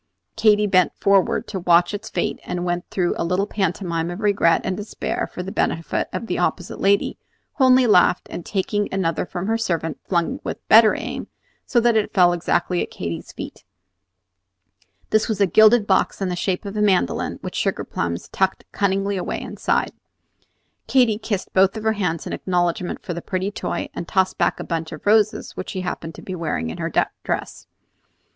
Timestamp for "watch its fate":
1.59-2.39